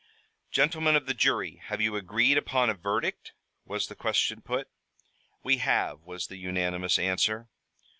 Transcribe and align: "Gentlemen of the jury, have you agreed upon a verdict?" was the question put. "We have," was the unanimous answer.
"Gentlemen 0.49 0.95
of 0.95 1.05
the 1.05 1.13
jury, 1.13 1.57
have 1.65 1.79
you 1.79 1.95
agreed 1.95 2.35
upon 2.35 2.71
a 2.71 2.73
verdict?" 2.73 3.33
was 3.65 3.85
the 3.85 3.93
question 3.95 4.41
put. 4.41 4.67
"We 5.43 5.57
have," 5.57 6.01
was 6.01 6.25
the 6.25 6.37
unanimous 6.37 6.97
answer. 6.97 7.49